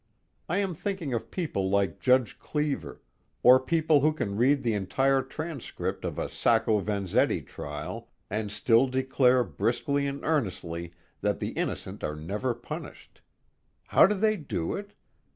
[0.49, 3.01] I am thinking of people like Judge Cleever,
[3.43, 8.87] or people who can read the entire transcript of the Sacco Vanzetti trial and still
[8.87, 13.21] declare briskly and earnestly that the innocent are never punished.
[13.89, 14.93] How do they do it?